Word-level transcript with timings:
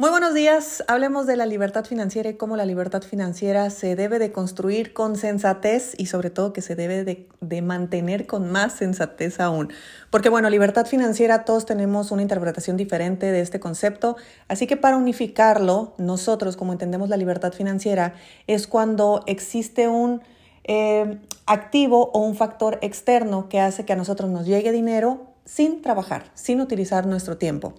Muy 0.00 0.10
buenos 0.10 0.32
días. 0.32 0.84
Hablemos 0.86 1.26
de 1.26 1.34
la 1.34 1.44
libertad 1.44 1.84
financiera 1.84 2.30
y 2.30 2.34
cómo 2.34 2.56
la 2.56 2.64
libertad 2.64 3.02
financiera 3.02 3.68
se 3.68 3.96
debe 3.96 4.20
de 4.20 4.30
construir 4.30 4.92
con 4.92 5.16
sensatez 5.16 5.94
y 5.98 6.06
sobre 6.06 6.30
todo 6.30 6.52
que 6.52 6.62
se 6.62 6.76
debe 6.76 7.02
de, 7.02 7.62
mantener 7.62 8.28
con 8.28 8.48
más 8.48 8.74
sensatez 8.74 9.40
aún. 9.40 9.72
Porque 10.10 10.28
bueno, 10.28 10.50
libertad 10.50 10.86
financiera 10.86 11.44
todos 11.44 11.66
tenemos 11.66 12.12
una 12.12 12.22
interpretación 12.22 12.76
diferente 12.76 13.32
de 13.32 13.40
este 13.40 13.58
concepto, 13.58 14.16
así 14.46 14.68
que 14.68 14.76
para 14.76 14.96
unificarlo, 14.96 15.94
nosotros 15.98 16.56
como 16.56 16.70
entendemos 16.70 17.08
la 17.08 17.16
libertad 17.16 17.52
financiera 17.52 18.14
es 18.46 18.68
cuando 18.68 19.24
existe 19.26 19.88
un 19.88 20.22
eh, 20.62 21.18
activo 21.44 22.12
o 22.12 22.20
un 22.20 22.36
factor 22.36 22.78
externo 22.82 23.48
que 23.48 23.58
hace 23.58 23.84
que 23.84 23.94
a 23.94 23.96
nosotros 23.96 24.30
nos 24.30 24.46
llegue 24.46 24.70
dinero 24.70 25.26
sin 25.44 25.82
trabajar, 25.82 26.30
sin 26.34 26.60
utilizar 26.60 27.06
nuestro 27.06 27.36
tiempo. 27.36 27.72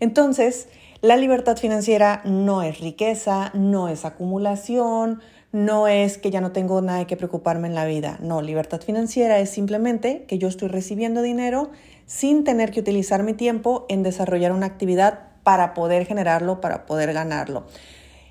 Entonces, 0.00 0.68
la 1.02 1.16
libertad 1.16 1.56
financiera 1.56 2.22
no 2.24 2.62
es 2.62 2.78
riqueza, 2.78 3.50
no 3.54 3.88
es 3.88 4.04
acumulación, 4.04 5.20
no 5.50 5.88
es 5.88 6.16
que 6.16 6.30
ya 6.30 6.40
no 6.40 6.52
tengo 6.52 6.80
nada 6.80 7.08
que 7.08 7.16
preocuparme 7.16 7.66
en 7.66 7.74
la 7.74 7.84
vida. 7.84 8.18
No, 8.22 8.40
libertad 8.40 8.80
financiera 8.80 9.40
es 9.40 9.50
simplemente 9.50 10.24
que 10.28 10.38
yo 10.38 10.46
estoy 10.46 10.68
recibiendo 10.68 11.20
dinero 11.20 11.72
sin 12.06 12.44
tener 12.44 12.70
que 12.70 12.78
utilizar 12.78 13.24
mi 13.24 13.34
tiempo 13.34 13.84
en 13.88 14.04
desarrollar 14.04 14.52
una 14.52 14.66
actividad 14.66 15.30
para 15.42 15.74
poder 15.74 16.06
generarlo, 16.06 16.60
para 16.60 16.86
poder 16.86 17.12
ganarlo. 17.12 17.66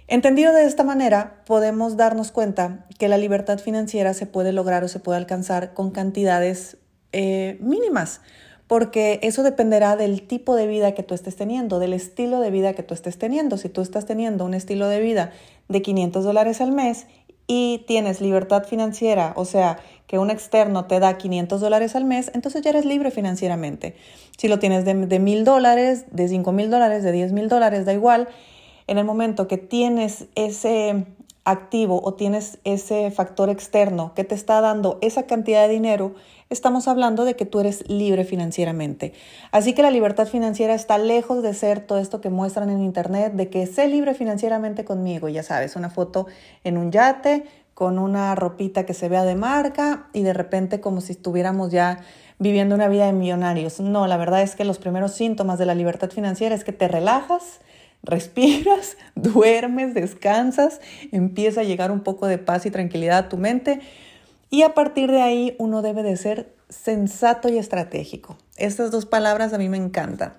Entendido 0.08 0.54
de 0.54 0.64
esta 0.64 0.86
manera, 0.86 1.44
podemos 1.46 1.98
darnos 1.98 2.32
cuenta 2.32 2.86
que 2.98 3.10
la 3.10 3.18
libertad 3.18 3.60
financiera 3.60 4.14
se 4.14 4.28
puede 4.28 4.54
lograr 4.54 4.86
o 4.86 4.88
se 4.88 5.02
puede 5.02 5.18
alcanzar 5.18 5.74
con 5.74 5.92
cantidades 5.92 6.78
eh, 7.12 7.58
mínimas 7.60 8.22
porque 8.72 9.20
eso 9.22 9.44
dependerá 9.44 9.98
del 9.98 10.22
tipo 10.22 10.56
de 10.56 10.66
vida 10.66 10.94
que 10.94 11.04
tú 11.04 11.14
estés 11.14 11.36
teniendo, 11.36 11.78
del 11.78 11.92
estilo 11.92 12.40
de 12.40 12.52
vida 12.52 12.72
que 12.72 12.84
tú 12.84 12.94
estés 12.94 13.18
teniendo. 13.18 13.58
Si 13.58 13.68
tú 13.68 13.82
estás 13.82 14.06
teniendo 14.06 14.46
un 14.46 14.54
estilo 14.54 14.88
de 14.88 15.02
vida 15.02 15.34
de 15.68 15.82
500 15.82 16.24
dólares 16.24 16.62
al 16.62 16.72
mes 16.72 17.06
y 17.48 17.84
tienes 17.86 18.22
libertad 18.22 18.64
financiera, 18.64 19.34
o 19.36 19.44
sea, 19.44 19.80
que 20.08 20.20
un 20.20 20.30
externo 20.30 20.86
te 20.86 21.02
da 21.02 21.18
500 21.18 21.60
dólares 21.60 21.98
al 21.98 22.06
mes, 22.06 22.32
entonces 22.34 22.62
ya 22.62 22.70
eres 22.70 22.86
libre 22.86 23.12
financieramente. 23.12 23.94
Si 24.38 24.48
lo 24.48 24.58
tienes 24.58 24.86
de, 24.86 25.20
mil 25.20 25.44
dólares, 25.44 26.06
de 26.10 26.30
cinco 26.30 26.54
mil 26.54 26.70
dólares, 26.70 27.04
de 27.04 27.12
10 27.12 27.34
mil 27.34 27.50
dólares, 27.50 27.84
da 27.84 27.92
igual. 27.92 28.30
En 28.88 28.98
el 28.98 29.04
momento 29.04 29.50
que 29.50 29.58
tienes 29.58 30.28
ese 30.36 31.08
activo 31.44 32.02
o 32.04 32.14
tienes 32.14 32.60
ese 32.64 33.10
factor 33.12 33.50
externo 33.50 34.14
que 34.16 34.24
te 34.24 34.36
está 34.36 34.62
dando 34.62 35.00
esa 35.02 35.24
cantidad 35.24 35.68
de 35.68 35.74
dinero, 35.74 36.14
estamos 36.50 36.88
hablando 36.88 37.26
de 37.26 37.36
que 37.36 37.46
tú 37.46 37.60
eres 37.60 37.90
libre 37.90 38.26
financieramente. 38.26 39.14
Así 39.52 39.74
que 39.74 39.82
la 39.82 39.90
libertad 39.90 40.28
financiera 40.28 40.76
está 40.76 40.98
lejos 40.98 41.42
de 41.42 41.54
ser 41.54 41.80
todo 41.80 41.98
esto 41.98 42.22
que 42.22 42.30
muestran 42.30 42.70
en 42.70 42.82
internet, 42.82 43.34
de 43.34 43.50
que 43.50 43.66
sé 43.66 43.88
libre 43.88 44.14
financieramente 44.14 44.86
conmigo, 44.86 45.30
ya 45.30 45.44
sabes, 45.44 45.76
una 45.76 45.90
foto 45.90 46.28
en 46.64 46.78
un 46.78 46.92
yate 46.92 47.46
con 47.74 47.98
una 47.98 48.36
ropita 48.36 48.86
que 48.86 48.94
se 48.94 49.10
vea 49.10 49.24
de 49.24 49.36
marca 49.36 50.08
y 50.14 50.22
de 50.22 50.34
repente 50.34 50.82
como 50.82 51.02
si 51.02 51.14
estuviéramos 51.14 51.72
ya 51.72 52.02
viviendo 52.38 52.76
una 52.76 52.88
vida 52.88 53.06
de 53.06 53.14
millonarios. 53.14 53.80
No, 53.80 54.08
la 54.08 54.18
verdad 54.18 54.42
es 54.42 54.56
que 54.56 54.66
los 54.66 54.78
primeros 54.78 55.14
síntomas 55.14 55.58
de 55.58 55.66
la 55.66 55.74
libertad 55.74 56.12
financiera 56.12 56.54
es 56.54 56.64
que 56.64 56.74
te 56.74 56.88
relajas, 56.88 57.60
respiras, 58.04 58.98
duermes, 59.16 59.94
descansas, 59.94 60.82
empieza 61.12 61.62
a 61.62 61.64
llegar 61.64 61.92
un 61.92 62.02
poco 62.02 62.28
de 62.28 62.38
paz 62.38 62.66
y 62.66 62.72
tranquilidad 62.72 63.18
a 63.18 63.30
tu 63.30 63.38
mente 63.38 63.80
y 64.50 64.64
a 64.64 64.74
partir 64.74 65.12
de 65.12 65.22
ahí 65.22 65.56
uno 65.60 65.82
debe 65.82 66.04
de 66.04 66.18
ser 66.18 66.54
sensato 66.70 67.50
y 67.50 67.58
estratégico. 67.58 68.38
Estas 68.58 68.92
dos 68.92 69.06
palabras 69.06 69.54
a 69.54 69.58
mí 69.58 69.70
me 69.70 69.78
encantan. 69.78 70.34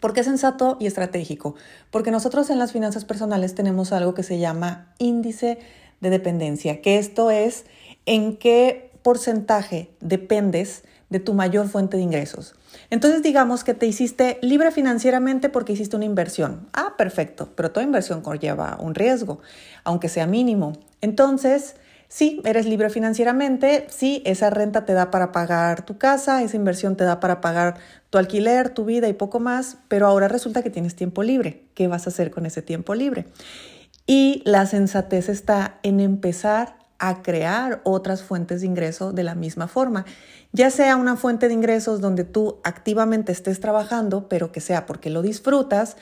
¿Por 0.00 0.14
qué 0.14 0.24
sensato 0.24 0.78
y 0.80 0.86
estratégico? 0.86 1.54
Porque 1.90 2.10
nosotros 2.10 2.48
en 2.50 2.58
las 2.58 2.72
finanzas 2.72 3.04
personales 3.04 3.54
tenemos 3.54 3.92
algo 3.92 4.14
que 4.14 4.22
se 4.22 4.38
llama 4.38 4.94
índice 4.98 5.58
de 6.00 6.10
dependencia, 6.10 6.80
que 6.80 6.98
esto 6.98 7.30
es 7.30 7.66
en 8.06 8.36
qué 8.36 8.90
porcentaje 9.02 9.90
dependes 10.00 10.84
de 11.10 11.20
tu 11.20 11.34
mayor 11.34 11.68
fuente 11.68 11.96
de 11.96 12.02
ingresos. 12.02 12.54
Entonces 12.88 13.22
digamos 13.22 13.64
que 13.64 13.74
te 13.74 13.86
hiciste 13.86 14.38
libre 14.40 14.70
financieramente 14.70 15.48
porque 15.48 15.74
hiciste 15.74 15.96
una 15.96 16.04
inversión. 16.06 16.68
Ah, 16.72 16.94
perfecto, 16.96 17.50
pero 17.54 17.70
toda 17.70 17.84
inversión 17.84 18.22
conlleva 18.22 18.78
un 18.80 18.94
riesgo, 18.94 19.40
aunque 19.84 20.08
sea 20.08 20.26
mínimo. 20.26 20.72
Entonces, 21.00 21.74
Sí, 22.12 22.42
eres 22.44 22.66
libre 22.66 22.90
financieramente, 22.90 23.86
sí, 23.88 24.20
esa 24.26 24.50
renta 24.50 24.84
te 24.84 24.94
da 24.94 25.12
para 25.12 25.30
pagar 25.30 25.86
tu 25.86 25.96
casa, 25.96 26.42
esa 26.42 26.56
inversión 26.56 26.96
te 26.96 27.04
da 27.04 27.20
para 27.20 27.40
pagar 27.40 27.76
tu 28.10 28.18
alquiler, 28.18 28.70
tu 28.70 28.84
vida 28.84 29.06
y 29.06 29.12
poco 29.12 29.38
más, 29.38 29.76
pero 29.86 30.08
ahora 30.08 30.26
resulta 30.26 30.64
que 30.64 30.70
tienes 30.70 30.96
tiempo 30.96 31.22
libre. 31.22 31.68
¿Qué 31.74 31.86
vas 31.86 32.08
a 32.08 32.10
hacer 32.10 32.32
con 32.32 32.46
ese 32.46 32.62
tiempo 32.62 32.96
libre? 32.96 33.26
Y 34.08 34.42
la 34.44 34.66
sensatez 34.66 35.28
está 35.28 35.78
en 35.84 36.00
empezar 36.00 36.79
a 37.00 37.22
crear 37.22 37.80
otras 37.82 38.22
fuentes 38.22 38.60
de 38.60 38.68
ingreso 38.68 39.12
de 39.12 39.24
la 39.24 39.34
misma 39.34 39.66
forma, 39.66 40.04
ya 40.52 40.70
sea 40.70 40.96
una 40.96 41.16
fuente 41.16 41.48
de 41.48 41.54
ingresos 41.54 42.00
donde 42.00 42.24
tú 42.24 42.58
activamente 42.62 43.32
estés 43.32 43.58
trabajando, 43.58 44.28
pero 44.28 44.52
que 44.52 44.60
sea 44.60 44.86
porque 44.86 45.10
lo 45.10 45.22
disfrutas, 45.22 45.96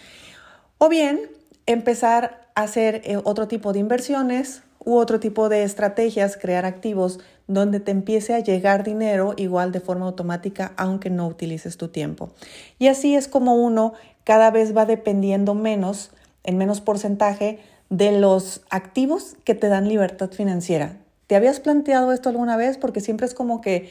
o 0.76 0.88
bien 0.88 1.30
empezar 1.66 2.48
a 2.54 2.62
hacer 2.62 3.02
eh, 3.04 3.18
otro 3.22 3.48
tipo 3.48 3.72
de 3.72 3.78
inversiones 3.78 4.62
u 4.84 4.96
otro 4.96 5.20
tipo 5.20 5.48
de 5.48 5.62
estrategias, 5.62 6.36
crear 6.36 6.64
activos 6.64 7.20
donde 7.46 7.78
te 7.80 7.92
empiece 7.92 8.34
a 8.34 8.40
llegar 8.40 8.84
dinero 8.84 9.34
igual 9.36 9.70
de 9.72 9.80
forma 9.80 10.06
automática 10.06 10.72
aunque 10.76 11.10
no 11.10 11.26
utilices 11.26 11.76
tu 11.76 11.88
tiempo. 11.88 12.30
Y 12.78 12.88
así 12.88 13.14
es 13.14 13.28
como 13.28 13.54
uno 13.54 13.94
cada 14.24 14.50
vez 14.50 14.76
va 14.76 14.84
dependiendo 14.84 15.54
menos, 15.54 16.10
en 16.42 16.58
menos 16.58 16.80
porcentaje, 16.80 17.60
de 17.90 18.12
los 18.12 18.62
activos 18.70 19.36
que 19.44 19.54
te 19.54 19.68
dan 19.68 19.88
libertad 19.88 20.30
financiera. 20.30 20.98
¿Te 21.26 21.36
habías 21.36 21.60
planteado 21.60 22.12
esto 22.12 22.28
alguna 22.28 22.56
vez? 22.56 22.78
Porque 22.78 23.00
siempre 23.00 23.26
es 23.26 23.34
como 23.34 23.60
que 23.60 23.90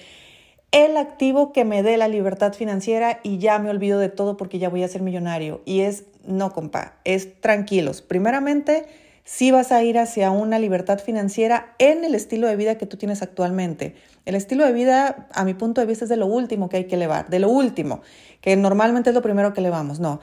el 0.72 0.98
activo 0.98 1.54
que 1.54 1.66
me 1.66 1.84
dé 1.84 1.98
la 1.98 2.08
libertad 2.08 2.54
financiera 2.54 3.20
y 3.24 3.38
ya 3.38 3.58
me 3.60 3.70
olvido 3.70 4.00
de 4.00 4.10
todo 4.10 4.38
porque 4.38 4.60
ya 4.60 4.70
voy 4.70 4.84
a 4.84 4.88
ser 4.88 5.02
millonario. 5.02 5.62
Y 5.66 5.82
es, 5.82 6.04
no, 6.26 6.52
compa, 6.52 6.96
es 7.06 7.40
tranquilos. 7.40 8.02
Primeramente, 8.02 8.86
si 9.24 9.52
vas 9.52 9.72
a 9.72 9.84
ir 9.84 9.98
hacia 9.98 10.32
una 10.32 10.60
libertad 10.60 11.00
financiera 11.00 11.76
en 11.80 12.04
el 12.04 12.16
estilo 12.16 12.48
de 12.48 12.56
vida 12.56 12.78
que 12.78 12.86
tú 12.86 12.98
tienes 12.98 13.22
actualmente. 13.22 13.96
El 14.26 14.36
estilo 14.36 14.66
de 14.66 14.74
vida, 14.74 15.28
a 15.34 15.46
mi 15.46 15.54
punto 15.54 15.82
de 15.82 15.88
vista, 15.88 16.06
es 16.06 16.10
de 16.10 16.18
lo 16.18 16.28
último 16.28 16.70
que 16.70 16.78
hay 16.78 16.86
que 16.86 16.96
elevar, 16.96 17.30
de 17.30 17.40
lo 17.40 17.50
último, 17.50 18.02
que 18.42 18.56
normalmente 18.56 19.10
es 19.10 19.14
lo 19.14 19.22
primero 19.22 19.54
que 19.54 19.62
elevamos. 19.62 20.00
No, 20.00 20.20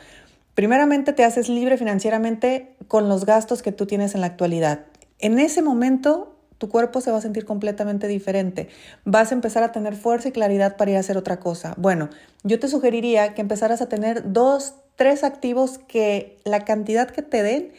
primeramente 0.55 1.13
te 1.13 1.25
haces 1.25 1.49
libre 1.49 1.77
financieramente 1.77 2.75
con 2.89 3.09
los 3.09 3.27
gastos 3.27 3.63
que 3.63 3.73
tú 3.73 3.87
tienes 3.87 4.15
en 4.15 4.21
la 4.21 4.29
actualidad. 4.29 4.87
En 5.19 5.39
ese 5.39 5.63
momento 5.63 6.35
tu 6.59 6.69
cuerpo 6.69 7.01
se 7.01 7.11
va 7.11 7.19
a 7.19 7.21
sentir 7.21 7.45
completamente 7.45 8.09
diferente. 8.09 8.69
Vas 9.05 9.33
a 9.33 9.35
empezar 9.35 9.63
a 9.63 9.73
tener 9.73 9.97
fuerza 9.97 10.29
y 10.29 10.33
claridad 10.33 10.77
para 10.77 10.93
ir 10.93 10.97
a 10.97 11.01
hacer 11.01 11.17
otra 11.17 11.41
cosa. 11.41 11.75
Bueno, 11.77 12.09
yo 12.43 12.59
te 12.59 12.69
sugeriría 12.69 13.35
que 13.35 13.43
empezaras 13.43 13.83
a 13.83 13.89
tener 13.89 14.33
dos, 14.33 14.75
tres 14.97 15.25
activos 15.25 15.79
que 15.79 16.39
la 16.45 16.65
cantidad 16.65 17.11
que 17.11 17.23
te 17.23 17.43
den 17.43 17.73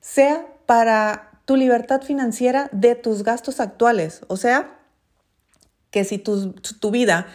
sea 0.00 0.46
para 0.66 1.30
tu 1.46 1.56
libertad 1.56 2.02
financiera 2.02 2.68
de 2.72 2.94
tus 2.94 3.24
gastos 3.24 3.58
actuales. 3.58 4.20
O 4.28 4.36
sea, 4.36 4.78
que 5.90 6.04
si 6.04 6.18
tu, 6.18 6.54
vida, 6.90 7.26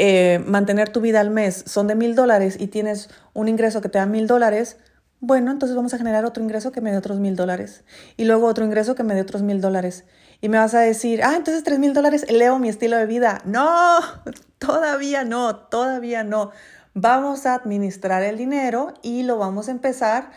eh, 0.00 0.38
mantener 0.46 0.90
tu 0.90 1.00
vida 1.00 1.18
al 1.18 1.30
mes 1.30 1.64
son 1.66 1.88
de 1.88 1.96
mil 1.96 2.14
dólares 2.14 2.56
y 2.58 2.68
tienes 2.68 3.10
un 3.34 3.48
ingreso 3.48 3.80
que 3.80 3.88
te 3.88 3.98
da 3.98 4.06
mil 4.06 4.28
dólares, 4.28 4.76
bueno, 5.18 5.50
entonces 5.50 5.74
vamos 5.74 5.92
a 5.92 5.98
generar 5.98 6.24
otro 6.24 6.40
ingreso 6.40 6.70
que 6.70 6.80
me 6.80 6.92
dé 6.92 6.98
otros 6.98 7.18
mil 7.18 7.34
dólares. 7.34 7.82
Y 8.16 8.24
luego 8.24 8.46
otro 8.46 8.64
ingreso 8.64 8.94
que 8.94 9.02
me 9.02 9.14
dé 9.14 9.22
otros 9.22 9.42
mil 9.42 9.60
dólares. 9.60 10.04
Y 10.40 10.48
me 10.48 10.58
vas 10.58 10.74
a 10.74 10.80
decir, 10.80 11.24
ah, 11.24 11.34
entonces 11.36 11.64
tres 11.64 11.80
mil 11.80 11.94
dólares 11.94 12.24
eleo 12.28 12.60
mi 12.60 12.68
estilo 12.68 12.96
de 12.96 13.06
vida. 13.06 13.40
No, 13.44 13.98
todavía 14.58 15.24
no, 15.24 15.56
todavía 15.56 16.22
no. 16.22 16.52
Vamos 16.94 17.44
a 17.46 17.54
administrar 17.54 18.22
el 18.22 18.38
dinero 18.38 18.94
y 19.02 19.24
lo 19.24 19.36
vamos 19.36 19.66
a 19.66 19.72
empezar 19.72 20.30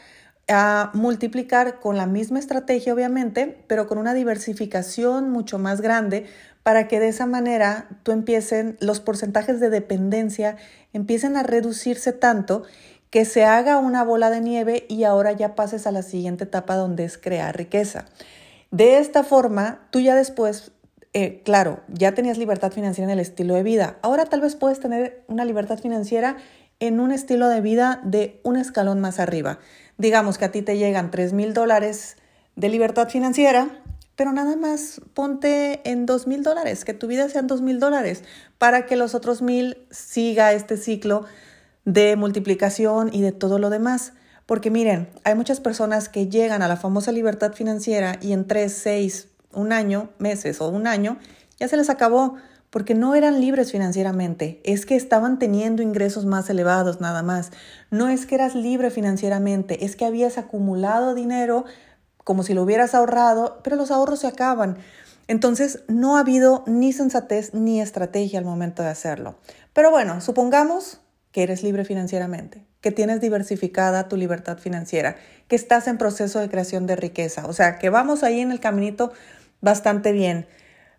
a 0.47 0.89
multiplicar 0.95 1.79
con 1.79 1.97
la 1.97 2.07
misma 2.07 2.39
estrategia, 2.39 2.95
obviamente, 2.95 3.63
pero 3.67 3.87
con 3.87 3.99
una 3.99 4.15
diversificación 4.15 5.29
mucho 5.29 5.59
más 5.59 5.81
grande 5.81 6.25
para 6.63 6.87
que 6.87 6.99
de 6.99 7.07
esa 7.07 7.25
manera 7.25 7.87
tú 8.03 8.11
empiecen, 8.11 8.77
los 8.79 8.99
porcentajes 8.99 9.59
de 9.59 9.69
dependencia 9.69 10.57
empiecen 10.93 11.37
a 11.37 11.43
reducirse 11.43 12.13
tanto 12.13 12.63
que 13.09 13.25
se 13.25 13.43
haga 13.43 13.77
una 13.77 14.03
bola 14.03 14.29
de 14.29 14.41
nieve 14.41 14.85
y 14.87 15.03
ahora 15.03 15.33
ya 15.33 15.55
pases 15.55 15.85
a 15.85 15.91
la 15.91 16.01
siguiente 16.01 16.45
etapa 16.45 16.75
donde 16.75 17.03
es 17.03 17.17
crear 17.17 17.55
riqueza. 17.55 18.05
De 18.71 18.99
esta 18.99 19.23
forma, 19.23 19.85
tú 19.91 19.99
ya 19.99 20.15
después, 20.15 20.71
eh, 21.13 21.41
claro, 21.43 21.81
ya 21.89 22.13
tenías 22.13 22.37
libertad 22.37 22.71
financiera 22.71 23.11
en 23.11 23.19
el 23.19 23.19
estilo 23.19 23.53
de 23.53 23.63
vida. 23.63 23.97
Ahora 24.01 24.25
tal 24.25 24.39
vez 24.39 24.55
puedes 24.55 24.79
tener 24.79 25.25
una 25.27 25.43
libertad 25.43 25.77
financiera 25.77 26.37
en 26.79 27.01
un 27.01 27.11
estilo 27.11 27.49
de 27.49 27.59
vida 27.59 27.99
de 28.03 28.39
un 28.43 28.55
escalón 28.55 29.01
más 29.01 29.19
arriba. 29.19 29.59
Digamos 29.97 30.37
que 30.37 30.45
a 30.45 30.51
ti 30.51 30.61
te 30.61 30.77
llegan 30.77 31.11
3 31.11 31.33
mil 31.33 31.53
dólares 31.53 32.15
de 32.55 32.69
libertad 32.69 33.09
financiera, 33.09 33.83
pero 34.21 34.33
nada 34.33 34.55
más 34.55 35.01
ponte 35.15 35.81
en 35.83 36.05
dos 36.05 36.27
mil 36.27 36.43
dólares, 36.43 36.85
que 36.85 36.93
tu 36.93 37.07
vida 37.07 37.27
sean 37.27 37.47
dos 37.47 37.63
mil 37.63 37.79
dólares, 37.79 38.23
para 38.59 38.85
que 38.85 38.95
los 38.95 39.15
otros 39.15 39.41
mil 39.41 39.79
siga 39.89 40.53
este 40.53 40.77
ciclo 40.77 41.25
de 41.85 42.15
multiplicación 42.17 43.09
y 43.11 43.23
de 43.23 43.31
todo 43.31 43.57
lo 43.57 43.71
demás. 43.71 44.13
Porque 44.45 44.69
miren, 44.69 45.09
hay 45.23 45.33
muchas 45.33 45.59
personas 45.59 46.07
que 46.07 46.27
llegan 46.27 46.61
a 46.61 46.67
la 46.67 46.77
famosa 46.77 47.11
libertad 47.11 47.53
financiera 47.53 48.19
y 48.21 48.33
en 48.33 48.45
tres, 48.45 48.73
seis, 48.73 49.29
un 49.53 49.73
año, 49.73 50.11
meses 50.19 50.61
o 50.61 50.69
un 50.69 50.85
año, 50.85 51.17
ya 51.59 51.67
se 51.67 51.75
les 51.75 51.89
acabó 51.89 52.35
porque 52.69 52.93
no 52.93 53.15
eran 53.15 53.41
libres 53.41 53.71
financieramente, 53.71 54.61
es 54.63 54.85
que 54.85 54.95
estaban 54.95 55.39
teniendo 55.39 55.81
ingresos 55.81 56.27
más 56.27 56.47
elevados 56.47 57.01
nada 57.01 57.23
más. 57.23 57.49
No 57.89 58.07
es 58.07 58.27
que 58.27 58.35
eras 58.35 58.53
libre 58.53 58.91
financieramente, 58.91 59.83
es 59.83 59.95
que 59.95 60.05
habías 60.05 60.37
acumulado 60.37 61.15
dinero 61.15 61.65
como 62.23 62.43
si 62.43 62.53
lo 62.53 62.63
hubieras 62.63 62.95
ahorrado, 62.95 63.59
pero 63.63 63.75
los 63.75 63.91
ahorros 63.91 64.19
se 64.19 64.27
acaban. 64.27 64.77
Entonces, 65.27 65.83
no 65.87 66.17
ha 66.17 66.21
habido 66.21 66.63
ni 66.67 66.93
sensatez 66.93 67.53
ni 67.53 67.81
estrategia 67.81 68.39
al 68.39 68.45
momento 68.45 68.83
de 68.83 68.89
hacerlo. 68.89 69.35
Pero 69.73 69.91
bueno, 69.91 70.21
supongamos 70.21 71.01
que 71.31 71.43
eres 71.43 71.63
libre 71.63 71.85
financieramente, 71.85 72.65
que 72.81 72.91
tienes 72.91 73.21
diversificada 73.21 74.09
tu 74.09 74.17
libertad 74.17 74.57
financiera, 74.57 75.15
que 75.47 75.55
estás 75.55 75.87
en 75.87 75.97
proceso 75.97 76.39
de 76.39 76.49
creación 76.49 76.87
de 76.87 76.95
riqueza, 76.95 77.45
o 77.45 77.53
sea, 77.53 77.79
que 77.79 77.89
vamos 77.89 78.23
ahí 78.23 78.41
en 78.41 78.51
el 78.51 78.59
caminito 78.59 79.13
bastante 79.61 80.11
bien. 80.11 80.47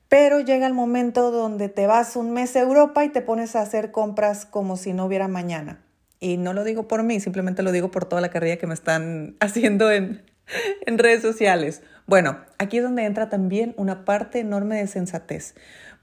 Pero 0.08 0.40
llega 0.40 0.66
el 0.66 0.74
momento 0.74 1.30
donde 1.30 1.68
te 1.68 1.86
vas 1.86 2.16
un 2.16 2.32
mes 2.32 2.54
a 2.56 2.60
Europa 2.60 3.04
y 3.04 3.10
te 3.10 3.22
pones 3.22 3.56
a 3.56 3.62
hacer 3.62 3.90
compras 3.92 4.46
como 4.46 4.76
si 4.76 4.92
no 4.92 5.06
hubiera 5.06 5.28
mañana. 5.28 5.82
Y 6.20 6.36
no 6.36 6.52
lo 6.52 6.64
digo 6.64 6.86
por 6.86 7.02
mí, 7.02 7.18
simplemente 7.18 7.62
lo 7.62 7.72
digo 7.72 7.90
por 7.90 8.04
toda 8.04 8.20
la 8.22 8.30
carrera 8.30 8.56
que 8.56 8.66
me 8.66 8.74
están 8.74 9.36
haciendo 9.40 9.90
en, 9.90 10.22
en 10.86 10.98
redes 10.98 11.22
sociales. 11.22 11.82
Bueno, 12.06 12.38
aquí 12.58 12.78
es 12.78 12.82
donde 12.82 13.04
entra 13.04 13.28
también 13.28 13.74
una 13.76 14.04
parte 14.04 14.40
enorme 14.40 14.76
de 14.76 14.86
sensatez. 14.86 15.54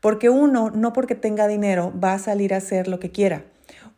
Porque 0.01 0.29
uno, 0.29 0.69
no 0.69 0.93
porque 0.93 1.15
tenga 1.15 1.47
dinero, 1.47 1.93
va 2.01 2.13
a 2.13 2.19
salir 2.19 2.53
a 2.53 2.57
hacer 2.57 2.87
lo 2.87 2.99
que 2.99 3.11
quiera. 3.11 3.43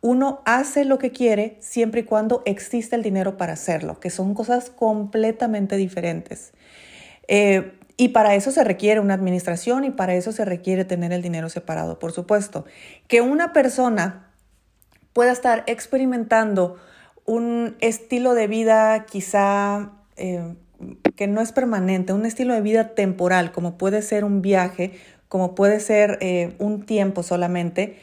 Uno 0.00 0.42
hace 0.44 0.84
lo 0.84 0.98
que 0.98 1.12
quiere 1.12 1.56
siempre 1.60 2.00
y 2.00 2.04
cuando 2.04 2.42
existe 2.44 2.96
el 2.96 3.04
dinero 3.04 3.36
para 3.36 3.52
hacerlo, 3.52 4.00
que 4.00 4.10
son 4.10 4.34
cosas 4.34 4.70
completamente 4.70 5.76
diferentes. 5.76 6.52
Eh, 7.28 7.78
y 7.96 8.08
para 8.08 8.34
eso 8.34 8.50
se 8.50 8.64
requiere 8.64 8.98
una 8.98 9.14
administración 9.14 9.84
y 9.84 9.90
para 9.90 10.14
eso 10.14 10.32
se 10.32 10.44
requiere 10.44 10.84
tener 10.84 11.12
el 11.12 11.22
dinero 11.22 11.48
separado, 11.48 12.00
por 12.00 12.10
supuesto. 12.10 12.64
Que 13.06 13.20
una 13.20 13.52
persona 13.52 14.32
pueda 15.12 15.30
estar 15.30 15.62
experimentando 15.68 16.78
un 17.24 17.76
estilo 17.80 18.34
de 18.34 18.48
vida 18.48 19.06
quizá 19.06 19.92
eh, 20.22 20.54
que 21.16 21.26
no 21.26 21.40
es 21.40 21.50
permanente, 21.50 22.12
un 22.12 22.24
estilo 22.24 22.54
de 22.54 22.60
vida 22.60 22.94
temporal, 22.94 23.50
como 23.50 23.76
puede 23.76 24.02
ser 24.02 24.24
un 24.24 24.40
viaje, 24.40 24.92
como 25.28 25.56
puede 25.56 25.80
ser 25.80 26.18
eh, 26.20 26.54
un 26.60 26.86
tiempo 26.86 27.24
solamente, 27.24 27.98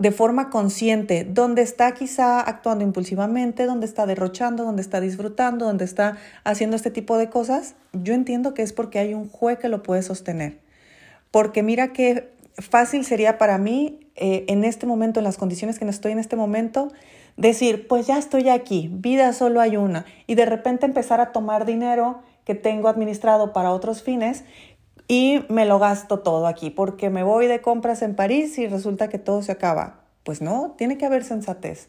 de 0.00 0.10
forma 0.10 0.50
consciente, 0.50 1.24
donde 1.24 1.62
está 1.62 1.94
quizá 1.94 2.40
actuando 2.40 2.84
impulsivamente, 2.84 3.64
donde 3.64 3.86
está 3.86 4.06
derrochando, 4.06 4.64
donde 4.64 4.82
está 4.82 5.00
disfrutando, 5.00 5.66
donde 5.66 5.84
está 5.84 6.18
haciendo 6.42 6.74
este 6.74 6.90
tipo 6.90 7.16
de 7.16 7.30
cosas, 7.30 7.76
yo 7.92 8.12
entiendo 8.12 8.52
que 8.52 8.62
es 8.62 8.72
porque 8.72 8.98
hay 8.98 9.14
un 9.14 9.28
juez 9.28 9.58
que 9.58 9.68
lo 9.68 9.84
puede 9.84 10.02
sostener. 10.02 10.58
Porque 11.30 11.62
mira 11.62 11.92
qué 11.92 12.32
fácil 12.58 13.04
sería 13.04 13.38
para 13.38 13.56
mí 13.56 14.00
eh, 14.16 14.44
en 14.48 14.64
este 14.64 14.86
momento, 14.86 15.20
en 15.20 15.24
las 15.24 15.38
condiciones 15.38 15.78
que 15.78 15.84
estoy 15.86 16.10
en 16.10 16.18
este 16.18 16.34
momento, 16.34 16.92
decir, 17.36 17.86
pues 17.86 18.06
ya 18.06 18.18
estoy 18.18 18.48
aquí, 18.48 18.88
vida 18.92 19.32
solo 19.32 19.60
hay 19.60 19.76
una, 19.76 20.06
y 20.26 20.34
de 20.34 20.46
repente 20.46 20.86
empezar 20.86 21.20
a 21.20 21.32
tomar 21.32 21.66
dinero 21.66 22.22
que 22.44 22.54
tengo 22.54 22.88
administrado 22.88 23.52
para 23.52 23.72
otros 23.72 24.02
fines 24.02 24.44
y 25.08 25.44
me 25.48 25.66
lo 25.66 25.78
gasto 25.78 26.20
todo 26.20 26.46
aquí 26.46 26.70
porque 26.70 27.10
me 27.10 27.22
voy 27.22 27.46
de 27.46 27.60
compras 27.60 28.02
en 28.02 28.14
París 28.14 28.58
y 28.58 28.66
resulta 28.66 29.08
que 29.08 29.18
todo 29.18 29.42
se 29.42 29.52
acaba. 29.52 30.00
Pues 30.22 30.40
no, 30.40 30.74
tiene 30.76 30.98
que 30.98 31.06
haber 31.06 31.22
sensatez. 31.22 31.88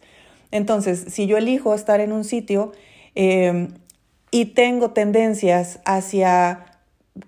Entonces, 0.52 1.06
si 1.10 1.26
yo 1.26 1.38
elijo 1.38 1.74
estar 1.74 2.00
en 2.00 2.12
un 2.12 2.24
sitio 2.24 2.72
em, 3.16 3.70
y 4.32 4.46
tengo 4.46 4.92
tendencias 4.92 5.80
hacia 5.86 6.66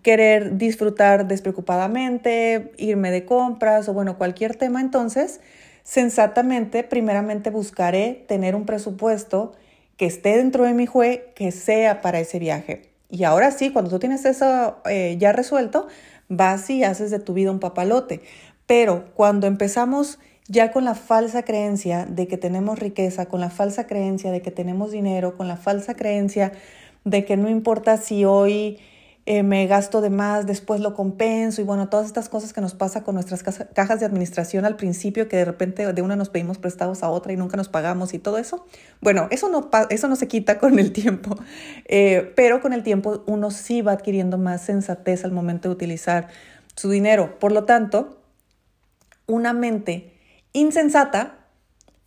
querer 0.03 0.57
disfrutar 0.57 1.27
despreocupadamente, 1.27 2.71
irme 2.77 3.09
de 3.09 3.25
compras 3.25 3.89
o 3.89 3.93
bueno, 3.93 4.17
cualquier 4.17 4.55
tema, 4.55 4.81
entonces, 4.81 5.41
sensatamente, 5.89 6.83
primeramente 6.83 7.49
buscaré 7.49 8.23
tener 8.27 8.55
un 8.55 8.67
presupuesto 8.67 9.53
que 9.97 10.05
esté 10.05 10.37
dentro 10.37 10.63
de 10.65 10.73
mi 10.73 10.85
jue, 10.85 11.33
que 11.33 11.51
sea 11.51 12.01
para 12.01 12.19
ese 12.19 12.37
viaje. 12.37 12.91
Y 13.09 13.23
ahora 13.23 13.49
sí, 13.49 13.71
cuando 13.71 13.89
tú 13.89 13.97
tienes 13.97 14.23
eso 14.23 14.77
eh, 14.85 15.15
ya 15.17 15.31
resuelto, 15.31 15.87
vas 16.27 16.69
y 16.69 16.83
haces 16.83 17.09
de 17.09 17.17
tu 17.17 17.33
vida 17.33 17.49
un 17.49 17.59
papalote. 17.59 18.21
Pero 18.67 19.05
cuando 19.15 19.47
empezamos 19.47 20.19
ya 20.47 20.71
con 20.71 20.85
la 20.85 20.93
falsa 20.93 21.41
creencia 21.41 22.05
de 22.05 22.27
que 22.27 22.37
tenemos 22.37 22.77
riqueza, 22.77 23.25
con 23.25 23.39
la 23.41 23.49
falsa 23.49 23.87
creencia 23.87 24.29
de 24.31 24.43
que 24.43 24.51
tenemos 24.51 24.91
dinero, 24.91 25.37
con 25.37 25.47
la 25.47 25.57
falsa 25.57 25.95
creencia 25.95 26.51
de 27.03 27.25
que 27.25 27.35
no 27.35 27.49
importa 27.49 27.97
si 27.97 28.25
hoy 28.25 28.77
eh, 29.31 29.43
me 29.43 29.67
gasto 29.67 30.01
de 30.01 30.09
más, 30.09 30.47
después 30.47 30.81
lo 30.81 30.95
compenso 30.95 31.61
y 31.61 31.63
bueno, 31.63 31.87
todas 31.87 32.07
estas 32.07 32.29
cosas 32.29 32.51
que 32.51 32.61
nos 32.61 32.73
pasa 32.73 33.03
con 33.03 33.13
nuestras 33.13 33.43
cajas 33.43 33.99
de 33.99 34.07
administración 34.07 34.65
al 34.65 34.75
principio, 34.75 35.29
que 35.29 35.37
de 35.37 35.45
repente 35.45 35.93
de 35.93 36.01
una 36.01 36.15
nos 36.15 36.29
pedimos 36.29 36.57
prestados 36.57 37.03
a 37.03 37.11
otra 37.11 37.31
y 37.31 37.37
nunca 37.37 37.55
nos 37.55 37.69
pagamos 37.69 38.15
y 38.15 38.17
todo 38.17 38.39
eso. 38.39 38.65
Bueno, 39.01 39.27
eso 39.29 39.47
no, 39.47 39.69
eso 39.91 40.07
no 40.07 40.15
se 40.15 40.27
quita 40.27 40.57
con 40.57 40.79
el 40.79 40.91
tiempo, 40.91 41.37
eh, 41.85 42.33
pero 42.35 42.59
con 42.59 42.73
el 42.73 42.81
tiempo 42.81 43.23
uno 43.27 43.51
sí 43.51 43.83
va 43.83 43.91
adquiriendo 43.91 44.39
más 44.39 44.63
sensatez 44.63 45.23
al 45.23 45.31
momento 45.31 45.69
de 45.69 45.75
utilizar 45.75 46.29
su 46.75 46.89
dinero. 46.89 47.37
Por 47.37 47.51
lo 47.51 47.65
tanto, 47.65 48.19
una 49.27 49.53
mente 49.53 50.11
insensata, 50.53 51.37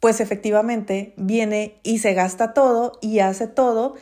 pues 0.00 0.20
efectivamente 0.20 1.14
viene 1.16 1.78
y 1.84 1.98
se 1.98 2.14
gasta 2.14 2.52
todo 2.52 2.98
y 3.00 3.20
hace 3.20 3.46
todo 3.46 3.94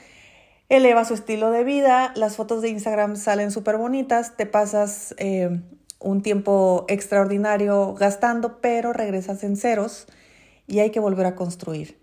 eleva 0.70 1.04
su 1.04 1.14
estilo 1.14 1.50
de 1.50 1.64
vida, 1.64 2.12
las 2.16 2.36
fotos 2.36 2.62
de 2.62 2.70
Instagram 2.70 3.16
salen 3.16 3.50
súper 3.50 3.76
bonitas, 3.76 4.36
te 4.36 4.46
pasas 4.46 5.14
eh, 5.18 5.60
un 5.98 6.22
tiempo 6.22 6.86
extraordinario 6.88 7.94
gastando, 7.94 8.60
pero 8.60 8.92
regresas 8.92 9.44
en 9.44 9.56
ceros 9.56 10.06
y 10.66 10.78
hay 10.78 10.90
que 10.90 11.00
volver 11.00 11.26
a 11.26 11.34
construir. 11.34 11.98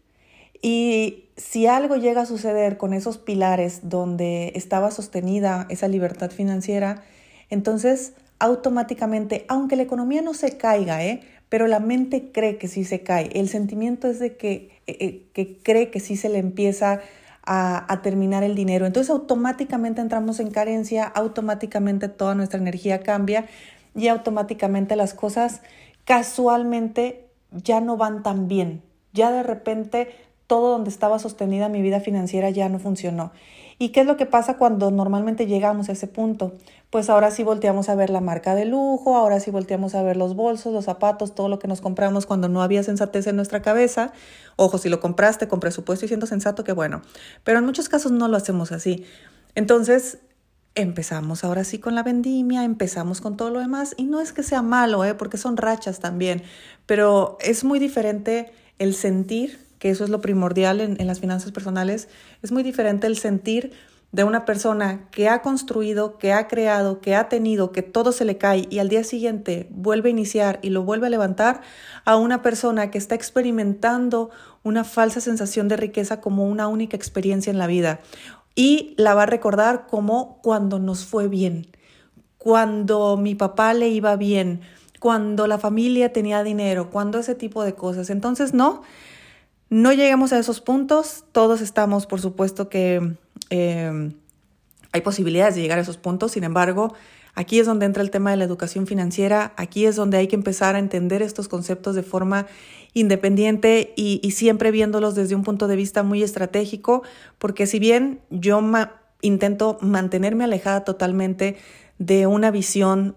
Y 0.62 1.30
si 1.38 1.66
algo 1.66 1.96
llega 1.96 2.22
a 2.22 2.26
suceder 2.26 2.78
con 2.78 2.94
esos 2.94 3.18
pilares 3.18 3.82
donde 3.84 4.52
estaba 4.56 4.92
sostenida 4.92 5.66
esa 5.70 5.88
libertad 5.88 6.30
financiera, 6.30 7.04
entonces 7.50 8.14
automáticamente, 8.40 9.46
aunque 9.48 9.76
la 9.76 9.84
economía 9.84 10.22
no 10.22 10.34
se 10.34 10.58
caiga, 10.58 11.04
¿eh? 11.06 11.22
pero 11.50 11.68
la 11.68 11.80
mente 11.80 12.32
cree 12.32 12.58
que 12.58 12.68
sí 12.68 12.84
se 12.84 13.02
cae, 13.02 13.30
el 13.34 13.50
sentimiento 13.50 14.08
es 14.10 14.20
de 14.20 14.36
que, 14.36 14.72
eh, 14.88 14.98
eh, 15.00 15.24
que 15.34 15.58
cree 15.58 15.90
que 15.90 16.00
sí 16.00 16.18
se 16.18 16.30
le 16.30 16.40
empieza 16.40 16.94
a, 16.94 17.02
terminar 18.04 18.44
el 18.44 18.56
dinero. 18.56 18.86
Entonces 18.86 19.10
automáticamente 19.10 20.02
entramos 20.02 20.40
en 20.40 20.52
carencia, 20.52 21.06
automáticamente 21.06 22.10
toda 22.10 22.36
nuestra 22.36 22.60
energía 22.60 23.02
cambia 23.02 23.46
y 23.96 24.10
automáticamente 24.10 24.96
las 24.96 25.14
cosas 25.14 25.62
casualmente 26.06 27.26
ya 27.52 27.82
no 27.82 27.98
van 27.98 28.24
tan 28.24 28.48
bien. 28.48 28.82
Ya 29.14 29.32
de 29.32 29.44
repente 29.44 30.10
todo 30.48 30.72
donde 30.72 30.90
estaba 30.90 31.20
sostenida 31.20 31.70
mi 31.70 31.82
vida 31.82 32.00
financiera 32.00 32.50
ya 32.50 32.70
no 32.70 32.80
funcionó. 32.80 33.32
¿Y 33.80 33.90
qué 33.90 34.02
es 34.02 34.08
lo 34.08 34.18
que 34.18 34.26
pasa 34.26 34.58
cuando 34.58 34.90
normalmente 34.92 35.46
llegamos 35.46 35.90
a 35.90 35.92
ese 35.92 36.08
punto? 36.08 36.54
Pues 36.90 37.10
ahora 37.10 37.32
sí 37.32 37.44
volteamos 37.44 37.90
a 37.90 37.96
ver 37.96 38.10
la 38.10 38.22
marca 38.22 38.56
de 38.56 38.66
lujo, 38.66 39.18
ahora 39.18 39.40
sí 39.40 39.52
volteamos 39.52 39.94
a 39.94 40.04
ver 40.04 40.16
los 40.16 40.36
bolsos, 40.36 40.74
los 40.74 40.86
zapatos, 40.86 41.36
todo 41.36 41.50
lo 41.50 41.60
que 41.60 41.68
nos 41.68 41.82
compramos 41.82 42.26
cuando 42.26 42.48
no 42.48 42.62
había 42.62 42.82
sensatez 42.82 43.28
en 43.28 43.36
nuestra 43.36 43.62
cabeza. 43.62 44.14
Ojo, 44.56 44.78
si 44.78 44.88
lo 44.88 45.00
compraste 45.00 45.48
con 45.48 45.60
presupuesto 45.60 46.06
y 46.06 46.08
siendo 46.08 46.28
sensato, 46.28 46.64
qué 46.64 46.72
bueno. 46.72 47.02
Pero 47.44 47.60
en 47.60 47.66
muchos 47.66 47.90
casos 47.90 48.12
no 48.14 48.30
lo 48.30 48.38
hacemos 48.38 48.72
así. 48.72 49.06
Entonces, 49.54 50.20
empezamos 50.78 51.44
ahora 51.44 51.64
sí 51.64 51.80
con 51.80 51.96
la 51.96 52.04
vendimia, 52.04 52.64
empezamos 52.64 53.20
con 53.20 53.36
todo 53.36 53.50
lo 53.50 53.60
demás 53.60 53.96
y 53.98 54.04
no 54.04 54.22
es 54.22 54.32
que 54.32 54.44
sea 54.44 54.62
malo, 54.62 55.04
¿eh? 55.04 55.16
porque 55.16 55.38
son 55.38 55.58
rachas 55.58 56.00
también, 56.00 56.44
pero 56.86 57.38
es 57.42 57.64
muy 57.64 57.80
diferente 57.80 58.52
el 58.78 58.94
sentir 58.94 59.60
que 59.80 59.90
eso 59.90 60.04
es 60.04 60.12
lo 60.12 60.22
primordial 60.22 60.82
en, 60.82 61.08
las 61.08 61.20
finanzas 61.20 61.52
personales, 61.52 62.10
es 62.44 62.52
muy 62.52 62.64
diferente 62.64 63.08
el 63.08 63.18
sentir 63.18 63.74
de 64.12 64.24
una 64.24 64.46
persona 64.46 65.08
que 65.12 65.28
ha 65.28 65.42
construido, 65.42 66.18
que 66.18 66.32
ha 66.34 66.48
creado, 66.48 67.02
que 67.02 67.16
ha 67.16 67.30
tenido, 67.30 67.72
que 67.72 67.84
todo 67.84 68.12
se 68.12 68.26
le 68.26 68.38
cae 68.38 68.68
y 68.70 68.80
al 68.80 68.90
día 68.90 69.04
siguiente 69.04 69.68
vuelve 69.70 70.10
a 70.10 70.12
iniciar 70.12 70.60
y 70.62 70.70
lo 70.70 70.84
vuelve 70.84 71.08
a 71.08 71.10
levantar, 71.10 71.62
a 72.06 72.16
una 72.16 72.42
persona 72.42 72.90
que 72.90 72.98
está 72.98 73.16
experimentando 73.16 74.30
una 74.64 74.84
falsa 74.84 75.22
sensación 75.22 75.68
de 75.68 75.78
riqueza 75.78 76.22
como 76.22 76.46
una 76.46 76.68
única 76.68 76.96
experiencia 76.96 77.52
en 77.52 77.58
la 77.58 77.68
vida 77.68 78.00
y 78.56 78.96
la 78.98 79.14
va 79.14 79.24
a 79.24 79.28
recordar 79.28 79.86
como 79.88 80.42
cuando 80.42 80.80
nos 80.80 81.06
fue 81.06 81.28
bien, 81.28 81.68
cuando 82.40 83.18
mi 83.18 83.36
papá 83.36 83.74
le 83.74 83.90
iba 83.90 84.16
bien, 84.16 84.62
cuando 85.00 85.46
la 85.46 85.60
familia 85.60 86.12
tenía 86.12 86.44
dinero, 86.44 86.90
cuando 86.90 87.20
ese 87.20 87.36
tipo 87.36 87.64
de 87.64 87.76
cosas. 87.76 88.10
Entonces, 88.10 88.56
no, 88.56 88.82
no 89.70 89.94
lleguemos 89.94 90.34
a 90.34 90.40
esos 90.40 90.60
puntos. 90.60 91.26
Todos 91.32 91.62
estamos, 91.62 92.08
por 92.08 92.20
supuesto, 92.20 92.68
que 92.68 93.16
eh, 93.50 94.12
hay 94.92 95.02
posibilidades 95.02 95.56
de 95.56 95.62
llegar 95.62 95.80
a 95.80 95.82
esos 95.82 95.98
puntos, 95.98 96.32
sin 96.32 96.44
embargo, 96.44 96.94
aquí 97.36 97.60
es 97.60 97.66
donde 97.66 97.86
entra 97.86 98.02
el 98.02 98.10
tema 98.10 98.32
de 98.32 98.38
la 98.38 98.46
educación 98.46 98.88
financiera, 98.88 99.54
aquí 99.58 99.86
es 99.86 99.96
donde 99.96 100.18
hay 100.18 100.28
que 100.28 100.36
empezar 100.36 100.76
a 100.76 100.80
entender 100.80 101.22
estos 101.22 101.48
conceptos 101.48 101.96
de 101.96 102.04
forma 102.04 102.48
independiente 102.94 103.94
y, 103.96 104.32
siempre 104.32 104.72
viéndolos 104.72 105.14
desde 105.16 105.36
un 105.36 105.44
punto 105.44 105.68
de 105.68 105.76
vista 105.76 106.04
muy 106.04 106.24
estratégico, 106.24 107.04
porque 107.38 107.68
si 107.68 107.80
bien 107.80 108.22
yo 108.30 108.62
intento 109.22 109.78
mantenerme 109.82 110.46
alejada 110.46 110.84
totalmente 110.84 111.58
de 112.00 112.28
una 112.28 112.50
visión 112.50 113.16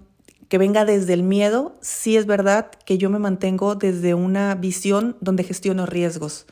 que 0.49 0.58
venga 0.58 0.84
desde 0.84 1.14
el 1.14 1.22
miedo, 1.22 1.76
sí 1.80 2.16
es 2.16 2.26
verdad 2.26 2.70
que 2.84 2.99
yo 2.99 3.08
me 3.08 3.18
mantengo 3.18 3.76
desde 3.76 4.14
una 4.14 4.54
visión 4.54 5.16
donde 5.20 5.44
gestiono 5.44 5.87
riesgos. 5.87 6.46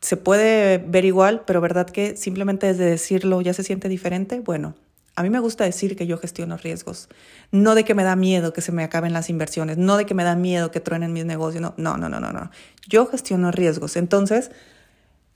Se 0.00 0.16
puede 0.16 0.78
ver 0.78 1.04
igual, 1.04 1.42
pero 1.46 1.60
verdad 1.60 1.86
que 1.86 2.16
simplemente 2.16 2.66
desde 2.66 2.84
decirlo 2.84 3.40
ya 3.40 3.54
se 3.54 3.62
siente 3.62 3.88
diferente. 3.88 4.40
Bueno, 4.40 4.74
a 5.16 5.22
mí 5.22 5.30
me 5.30 5.40
gusta 5.40 5.64
decir 5.64 5.96
que 5.96 6.06
yo 6.06 6.18
gestiono 6.18 6.58
riesgos, 6.58 7.08
no 7.50 7.74
de 7.74 7.84
que 7.84 7.94
me 7.94 8.04
da 8.04 8.16
miedo 8.16 8.52
que 8.52 8.60
se 8.60 8.72
me 8.72 8.84
acaben 8.84 9.14
las 9.14 9.30
inversiones, 9.30 9.78
no 9.78 9.96
de 9.96 10.04
que 10.04 10.14
me 10.14 10.24
da 10.24 10.36
miedo 10.36 10.70
que 10.70 10.80
truenen 10.80 11.12
mis 11.14 11.24
negocios, 11.24 11.62
no, 11.62 11.74
no, 11.76 11.96
no, 11.96 12.08
no, 12.08 12.32
no. 12.32 12.50
Yo 12.86 13.06
gestiono 13.06 13.50
riesgos. 13.50 13.96
Entonces, 13.96 14.50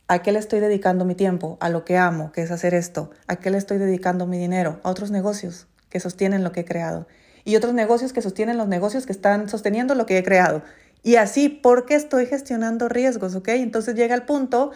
¿a 0.06 0.20
qué 0.20 0.32
le 0.32 0.38
estoy 0.38 0.60
dedicando 0.60 1.06
mi 1.06 1.14
tiempo? 1.14 1.56
A 1.60 1.70
lo 1.70 1.84
que 1.84 1.96
amo, 1.96 2.30
que 2.32 2.42
es 2.42 2.50
hacer 2.50 2.74
esto. 2.74 3.10
¿A 3.26 3.36
qué 3.36 3.50
le 3.50 3.56
estoy 3.56 3.78
dedicando 3.78 4.26
mi 4.26 4.38
dinero? 4.38 4.80
A 4.82 4.90
otros 4.90 5.10
negocios 5.10 5.66
que 5.88 5.98
sostienen 5.98 6.44
lo 6.44 6.52
que 6.52 6.60
he 6.60 6.64
creado 6.66 7.06
y 7.44 7.56
otros 7.56 7.74
negocios 7.74 8.12
que 8.12 8.22
sostienen 8.22 8.58
los 8.58 8.68
negocios 8.68 9.06
que 9.06 9.12
están 9.12 9.48
sosteniendo 9.48 9.94
lo 9.94 10.06
que 10.06 10.18
he 10.18 10.22
creado. 10.22 10.62
Y 11.02 11.16
así, 11.16 11.48
porque 11.48 11.94
estoy 11.94 12.26
gestionando 12.26 12.88
riesgos, 12.88 13.34
¿ok? 13.34 13.48
Entonces 13.48 13.94
llega 13.94 14.14
el 14.14 14.22
punto 14.22 14.70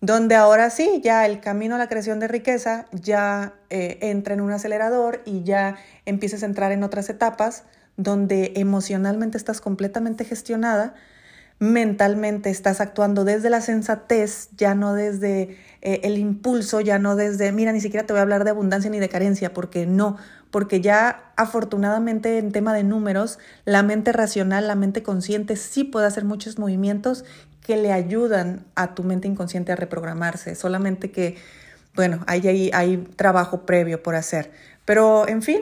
donde 0.00 0.34
ahora 0.34 0.68
sí, 0.68 1.00
ya 1.02 1.24
el 1.24 1.40
camino 1.40 1.76
a 1.76 1.78
la 1.78 1.88
creación 1.88 2.20
de 2.20 2.28
riqueza 2.28 2.84
ya 2.92 3.54
eh, 3.70 3.98
entra 4.02 4.34
en 4.34 4.42
un 4.42 4.52
acelerador 4.52 5.22
y 5.24 5.44
ya 5.44 5.76
empiezas 6.04 6.42
a 6.42 6.46
entrar 6.46 6.72
en 6.72 6.82
otras 6.82 7.08
etapas 7.08 7.64
donde 7.96 8.52
emocionalmente 8.56 9.38
estás 9.38 9.62
completamente 9.62 10.24
gestionada, 10.24 10.94
mentalmente 11.58 12.50
estás 12.50 12.80
actuando 12.80 13.24
desde 13.24 13.48
la 13.48 13.60
sensatez, 13.60 14.50
ya 14.56 14.74
no 14.74 14.92
desde 14.92 15.56
eh, 15.80 16.00
el 16.02 16.18
impulso, 16.18 16.80
ya 16.80 16.98
no 16.98 17.16
desde, 17.16 17.52
mira, 17.52 17.72
ni 17.72 17.80
siquiera 17.80 18.04
te 18.04 18.12
voy 18.12 18.18
a 18.18 18.22
hablar 18.22 18.44
de 18.44 18.50
abundancia 18.50 18.90
ni 18.90 18.98
de 18.98 19.08
carencia, 19.08 19.54
porque 19.54 19.86
no, 19.86 20.18
porque 20.54 20.80
ya 20.80 21.32
afortunadamente 21.34 22.38
en 22.38 22.52
tema 22.52 22.72
de 22.74 22.84
números, 22.84 23.40
la 23.64 23.82
mente 23.82 24.12
racional, 24.12 24.68
la 24.68 24.76
mente 24.76 25.02
consciente 25.02 25.56
sí 25.56 25.82
puede 25.82 26.06
hacer 26.06 26.24
muchos 26.24 26.60
movimientos 26.60 27.24
que 27.60 27.76
le 27.76 27.90
ayudan 27.90 28.64
a 28.76 28.94
tu 28.94 29.02
mente 29.02 29.26
inconsciente 29.26 29.72
a 29.72 29.74
reprogramarse, 29.74 30.54
solamente 30.54 31.10
que, 31.10 31.38
bueno, 31.96 32.22
hay, 32.28 32.46
hay, 32.46 32.70
hay 32.72 32.98
trabajo 33.16 33.66
previo 33.66 34.00
por 34.00 34.14
hacer. 34.14 34.52
Pero, 34.84 35.26
en 35.26 35.42
fin, 35.42 35.60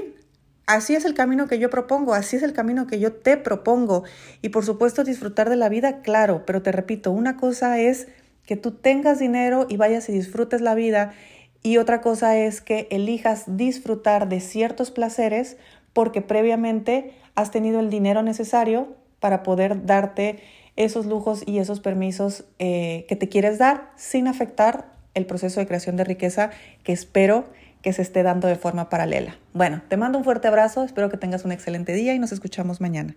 así 0.66 0.94
es 0.94 1.06
el 1.06 1.14
camino 1.14 1.48
que 1.48 1.58
yo 1.58 1.70
propongo, 1.70 2.12
así 2.12 2.36
es 2.36 2.42
el 2.42 2.52
camino 2.52 2.86
que 2.86 3.00
yo 3.00 3.14
te 3.14 3.38
propongo. 3.38 4.04
Y 4.42 4.50
por 4.50 4.66
supuesto 4.66 5.04
disfrutar 5.04 5.48
de 5.48 5.56
la 5.56 5.70
vida, 5.70 6.02
claro, 6.02 6.44
pero 6.44 6.60
te 6.60 6.70
repito, 6.70 7.12
una 7.12 7.38
cosa 7.38 7.78
es 7.78 8.08
que 8.44 8.56
tú 8.56 8.72
tengas 8.72 9.18
dinero 9.18 9.64
y 9.70 9.78
vayas 9.78 10.10
y 10.10 10.12
disfrutes 10.12 10.60
la 10.60 10.74
vida 10.74 11.14
y 11.62 11.76
otra 11.76 12.00
cosa 12.00 12.36
es 12.36 12.60
que 12.60 12.88
elijas 12.90 13.44
disfrutar 13.46 14.28
de 14.28 14.40
ciertos 14.40 14.90
placeres 14.90 15.56
porque 15.92 16.22
previamente 16.22 17.12
has 17.34 17.50
tenido 17.50 17.80
el 17.80 17.90
dinero 17.90 18.22
necesario 18.22 18.88
para 19.20 19.42
poder 19.42 19.86
darte 19.86 20.40
esos 20.76 21.06
lujos 21.06 21.42
y 21.46 21.58
esos 21.58 21.80
permisos 21.80 22.44
eh, 22.58 23.04
que 23.08 23.16
te 23.16 23.28
quieres 23.28 23.58
dar 23.58 23.90
sin 23.96 24.26
afectar 24.26 24.86
el 25.14 25.26
proceso 25.26 25.60
de 25.60 25.66
creación 25.66 25.96
de 25.96 26.04
riqueza 26.04 26.50
que 26.82 26.92
espero 26.92 27.46
que 27.82 27.92
se 27.92 28.02
esté 28.02 28.22
dando 28.22 28.48
de 28.48 28.56
forma 28.56 28.88
paralela. 28.88 29.36
Bueno, 29.52 29.82
te 29.88 29.96
mando 29.96 30.18
un 30.18 30.24
fuerte 30.24 30.48
abrazo, 30.48 30.84
espero 30.84 31.10
que 31.10 31.16
tengas 31.16 31.44
un 31.44 31.52
excelente 31.52 31.92
día 31.92 32.14
y 32.14 32.18
nos 32.18 32.32
escuchamos 32.32 32.80
mañana. 32.80 33.16